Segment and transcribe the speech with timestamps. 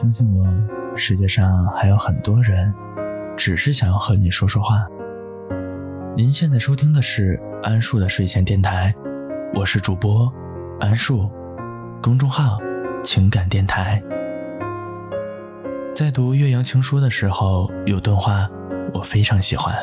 [0.00, 0.46] 相信我，
[0.96, 2.72] 世界上还有很多人，
[3.36, 4.86] 只是想要和你说说话。
[6.16, 8.94] 您现在收听的是安树的睡前电台，
[9.56, 10.32] 我是主播
[10.78, 11.28] 安树，
[12.00, 12.60] 公众号
[13.02, 14.00] 情感电台。
[15.92, 18.48] 在读《岳阳情书》的时候，有段话
[18.94, 19.74] 我非常喜欢。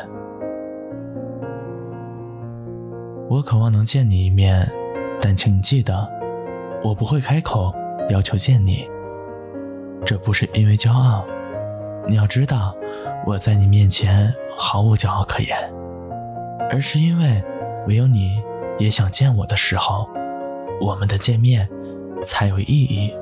[3.28, 4.66] 我渴望能见你一面，
[5.20, 6.08] 但请你记得，
[6.82, 7.70] 我不会开口
[8.08, 8.88] 要求见你。
[10.06, 11.26] 这不是因为骄傲，
[12.06, 12.72] 你要知道
[13.26, 15.58] 我在你面前毫无骄傲可言，
[16.70, 17.42] 而是因为
[17.88, 18.40] 唯有你
[18.78, 20.08] 也想见我的时候，
[20.80, 21.68] 我们的见面
[22.22, 23.12] 才有意义。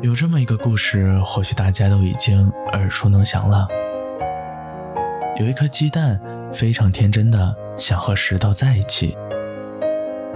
[0.00, 3.68] 有这么一个故事，或许大家都已经耳熟能详了。
[5.36, 6.18] 有一颗鸡蛋
[6.50, 9.14] 非常天真的想和石头在一起，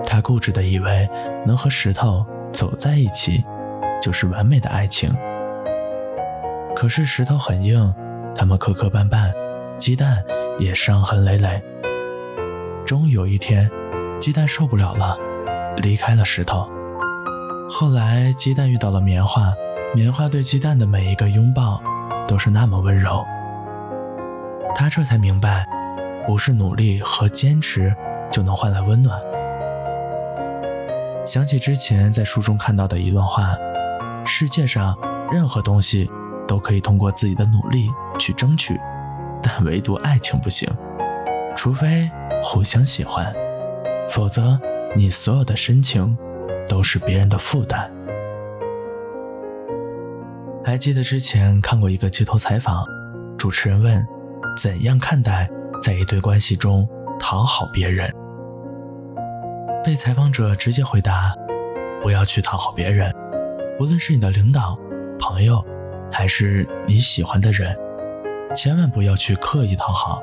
[0.05, 1.09] 他固执的以为
[1.47, 2.23] 能和石头。
[2.55, 3.45] 走在一起，
[4.01, 5.13] 就是完美的爱情。
[6.75, 7.93] 可是石头很硬，
[8.35, 9.33] 他们磕磕绊绊，
[9.77, 10.23] 鸡蛋
[10.59, 11.61] 也伤痕累累。
[12.87, 13.69] 终于有一天，
[14.21, 15.19] 鸡蛋受不了了，
[15.79, 16.71] 离开了石头。
[17.69, 19.53] 后来，鸡蛋遇到了棉花，
[19.93, 21.83] 棉花对鸡蛋的每一个拥抱，
[22.29, 23.25] 都是那么温柔。
[24.77, 25.67] 他这才明白，
[26.25, 27.95] 不是努力和坚持
[28.31, 29.21] 就能换来温暖。
[31.25, 33.57] 想起之前在书中看到的一段话：
[34.27, 34.95] 世界上
[35.33, 36.11] 任何东西
[36.47, 38.79] 都可以通过自己的努力去争取，
[39.43, 40.69] 但唯独爱情不行。
[41.57, 42.11] 除非
[42.43, 43.35] 互相喜欢，
[44.11, 44.61] 否则
[44.95, 46.15] 你所有的深情
[46.69, 47.91] 都是别人的负担。
[50.63, 52.85] 还记得之前看过一个街头采访，
[53.39, 54.07] 主持人问：
[54.61, 55.49] 怎样看待
[55.83, 56.87] 在一对关系中
[57.19, 58.13] 讨好别人？
[59.85, 61.37] 被采访者直接回答
[62.01, 63.15] ：“不要去讨好别人，
[63.79, 64.79] 无论是你的领导、
[65.19, 65.63] 朋友，
[66.11, 67.77] 还是你喜欢的人，
[68.55, 70.23] 千万不要去刻意讨好，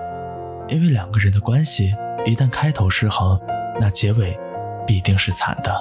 [0.68, 1.94] 因为两个人的关系
[2.26, 3.40] 一旦开头失衡，
[3.80, 4.36] 那结尾
[4.88, 5.72] 必定是惨的。”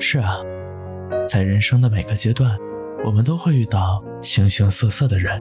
[0.00, 0.38] 是啊，
[1.24, 2.58] 在人生的每个阶段，
[3.04, 5.40] 我们都会遇到形形色色的人，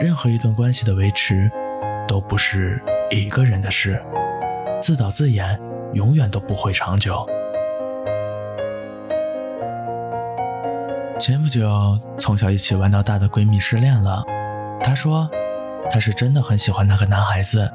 [0.00, 1.48] 任何一段关系的维持，
[2.08, 4.02] 都不是一个人的事，
[4.80, 5.64] 自导自演。
[5.92, 7.26] 永远都不会长久。
[11.18, 14.22] 前不久，从小一起玩到大的闺蜜失恋了。
[14.82, 15.28] 她说，
[15.90, 17.70] 她是真的很喜欢那个男孩子，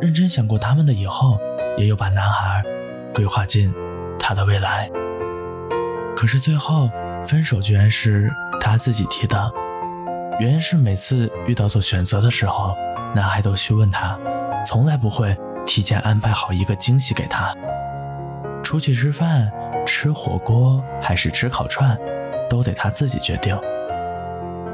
[0.00, 1.38] 认真想过他们的以后，
[1.76, 2.62] 也有把男孩
[3.12, 3.74] 规划进
[4.18, 4.88] 她的未来。
[6.16, 6.88] 可是最后
[7.26, 8.30] 分手居然是
[8.60, 9.52] 她自己提的，
[10.38, 12.76] 原因是每次遇到做选择的时候，
[13.12, 14.16] 男孩都去问她，
[14.64, 15.36] 从来不会。
[15.68, 17.54] 提前安排好一个惊喜给他，
[18.64, 19.52] 出去吃饭、
[19.86, 21.96] 吃火锅还是吃烤串，
[22.48, 23.56] 都得他自己决定。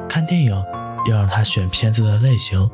[0.09, 0.53] 看电影
[1.10, 2.71] 要让他选片子的类型，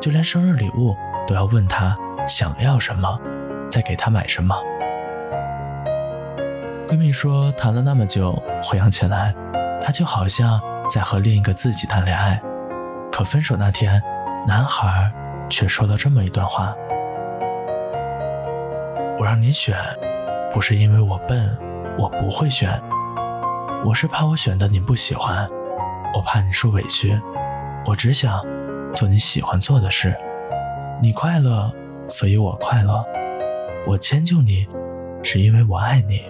[0.00, 0.96] 就连生日礼物
[1.28, 3.16] 都要问他想要什么，
[3.70, 4.54] 再给他买什么。
[6.88, 9.32] 闺蜜说，谈了那么久，回想起来，
[9.80, 10.60] 她就好像
[10.92, 12.42] 在和另一个自己谈恋爱。
[13.12, 14.02] 可分手那天，
[14.44, 15.12] 男孩
[15.48, 16.74] 却说了这么一段话。
[19.20, 19.76] 我让你选，
[20.50, 21.54] 不是因为我笨，
[21.98, 22.80] 我不会选，
[23.84, 25.46] 我是怕我选的你不喜欢，
[26.14, 27.20] 我怕你受委屈，
[27.84, 28.42] 我只想
[28.94, 30.16] 做你喜欢做的事，
[31.02, 31.70] 你快乐，
[32.08, 33.04] 所以我快乐，
[33.86, 34.66] 我迁就你，
[35.22, 36.22] 是因为我爱你。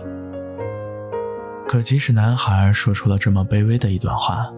[1.68, 4.52] 可即使男孩说出了这么卑微的一段话，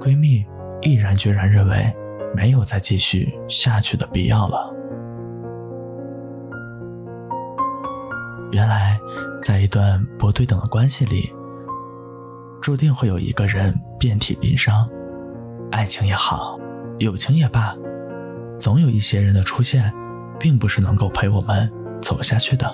[0.00, 0.46] 闺蜜
[0.80, 1.94] 毅然决然认为
[2.34, 4.71] 没有再继续下去的必要了。
[8.52, 9.00] 原来，
[9.40, 11.32] 在一段不对等的关系里，
[12.60, 14.86] 注定会有一个人遍体鳞伤。
[15.70, 16.58] 爱情也好，
[16.98, 17.74] 友情也罢，
[18.58, 19.90] 总有一些人的出现，
[20.38, 21.72] 并不是能够陪我们
[22.02, 22.70] 走下去的。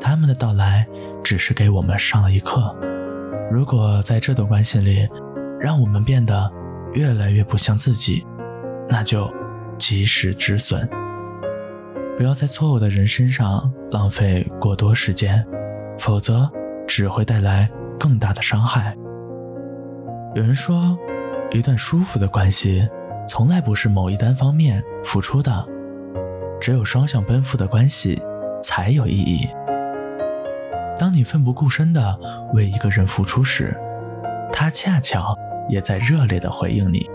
[0.00, 0.84] 他们的到来，
[1.22, 2.76] 只是给我们上了一课。
[3.48, 5.08] 如果在这段关系里，
[5.60, 6.52] 让我们变得
[6.94, 8.26] 越来越不像自己，
[8.88, 9.32] 那就
[9.78, 10.88] 及时止损。
[12.16, 15.44] 不要在错误的人身上浪费过多时间，
[15.98, 16.50] 否则
[16.86, 18.96] 只会带来更大的伤害。
[20.34, 20.96] 有人说，
[21.50, 22.86] 一段舒服的关系，
[23.26, 25.66] 从来不是某一单方面付出的，
[26.60, 28.20] 只有双向奔赴的关系
[28.62, 29.48] 才有意义。
[30.98, 32.18] 当你奋不顾身地
[32.52, 33.76] 为一个人付出时，
[34.52, 35.36] 他恰巧
[35.68, 37.08] 也在热烈地回应你。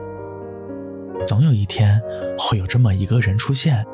[1.25, 2.01] 总有一天，
[2.37, 3.85] 会有这么一个人出现。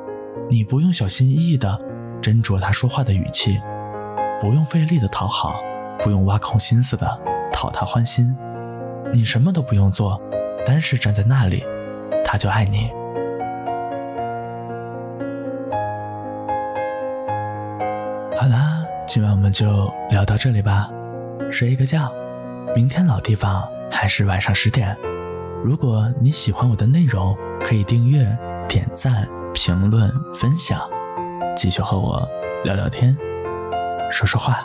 [0.50, 1.80] 你不用小心翼翼地
[2.22, 3.60] 斟酌他说话的语气，
[4.42, 5.60] 不用费力的讨好，
[6.00, 7.20] 不用挖空心思的
[7.52, 8.36] 讨他欢心，
[9.14, 10.22] 你什么都不用做，
[10.66, 11.64] 单是站在那里，
[12.24, 12.92] 他就爱你。
[18.38, 20.90] 好啦，今晚我们就聊到这里吧，
[21.50, 22.12] 睡一个觉，
[22.76, 24.98] 明天老地方还是晚上十点。
[25.64, 28.38] 如果你喜欢我的内容，可以订阅、
[28.68, 30.82] 点赞、评论、分享，
[31.56, 32.28] 继续和我
[32.64, 33.16] 聊聊天，
[34.12, 34.60] 说说话。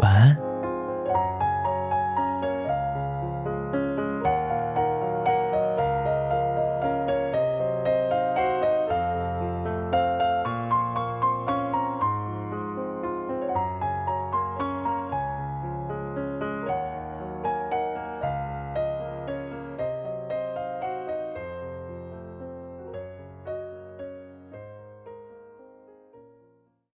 [0.00, 0.41] 晚安。